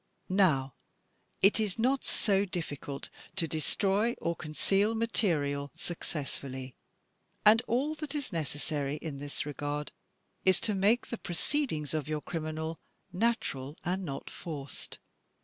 Now 0.29 0.73
it 1.43 1.59
is 1.59 1.77
not 1.77 2.03
so 2.05 2.43
difficult 2.43 3.11
to 3.35 3.47
destroy 3.47 4.13
or 4.19 4.35
conceal 4.35 4.95
material 4.95 5.71
successfully, 5.75 6.73
and 7.45 7.61
all 7.67 7.93
that 7.93 8.15
is 8.15 8.33
necessary 8.33 8.95
in 8.97 9.19
this 9.19 9.45
regard 9.45 9.91
is 10.43 10.59
to 10.61 10.73
make 10.73 11.05
the 11.09 11.19
proceedings 11.19 11.93
of 11.93 12.07
your 12.09 12.21
criminal 12.21 12.79
natural 13.13 13.77
and 13.85 14.03
not 14.03 14.27
forced. 14.31 14.97